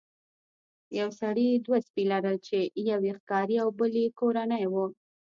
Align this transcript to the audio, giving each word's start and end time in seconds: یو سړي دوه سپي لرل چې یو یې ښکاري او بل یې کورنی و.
یو 0.99 1.09
سړي 1.19 1.47
دوه 1.65 1.77
سپي 1.87 2.03
لرل 2.11 2.35
چې 2.47 2.57
یو 2.89 2.99
یې 3.07 3.13
ښکاري 3.19 3.55
او 3.63 3.69
بل 3.79 3.93
یې 4.01 4.07
کورنی 4.19 4.63
و. 4.73 4.75